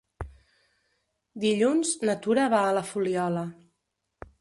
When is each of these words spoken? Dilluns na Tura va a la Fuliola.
Dilluns 1.45 1.93
na 2.09 2.17
Tura 2.25 2.49
va 2.57 2.65
a 2.71 2.75
la 2.81 2.85
Fuliola. 2.93 3.49